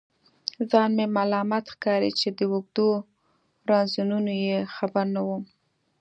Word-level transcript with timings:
ځان 0.69 0.89
مې 0.97 1.05
ملامت 1.15 1.65
ښکاري 1.73 2.11
چې 2.19 2.27
د 2.37 2.39
اوږدو 2.51 2.89
رنځونو 3.69 4.31
یې 4.45 4.57
خبر 4.75 5.05
نه 5.15 5.21
وم. 5.27 5.43